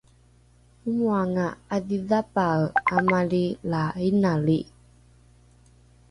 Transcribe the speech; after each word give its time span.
omoanga 0.87 1.45
’adhidhapae 1.75 2.65
amali 2.97 3.43
la 3.71 3.81
inali 4.09 4.59